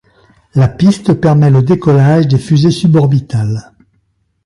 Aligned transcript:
La 0.55 0.67
piste 0.67 1.13
permet 1.13 1.51
le 1.51 1.61
décollage 1.61 2.27
de 2.27 2.37
fusées 2.39 2.71
suborbitales. 2.71 3.71